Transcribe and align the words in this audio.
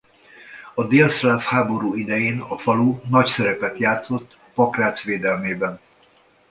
A 0.73 0.87
délszláv 0.87 1.41
háború 1.41 1.95
idején 1.95 2.39
a 2.39 2.57
falu 2.57 2.99
nagy 3.09 3.27
szerepet 3.27 3.77
játszott 3.77 4.37
Pakrác 4.53 5.03
védelmében. 5.03 5.79